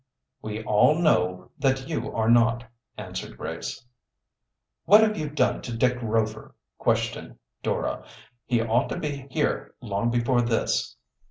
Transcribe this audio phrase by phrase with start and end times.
[0.41, 2.63] "We all know that you are not,"
[2.97, 3.85] answered Grace.
[4.85, 8.05] "What have you done to Dick Rover?" questioned Dora.
[8.47, 10.95] "He ought to be here long before this."